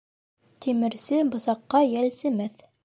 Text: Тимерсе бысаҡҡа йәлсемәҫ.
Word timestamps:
Тимерсе 0.65 1.21
бысаҡҡа 1.37 1.85
йәлсемәҫ. 1.93 2.71